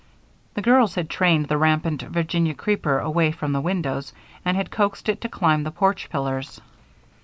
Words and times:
The 0.55 0.63
girls 0.63 0.95
had 0.95 1.11
trained 1.11 1.45
the 1.45 1.59
rampant 1.59 2.01
Virginia 2.01 2.55
creeper 2.55 2.97
away 2.97 3.31
from 3.31 3.51
the 3.51 3.61
windows 3.61 4.13
and 4.43 4.57
had 4.57 4.71
coaxed 4.71 5.07
it 5.09 5.21
to 5.21 5.29
climb 5.29 5.61
the 5.63 5.69
porch 5.69 6.09
pillars. 6.09 6.59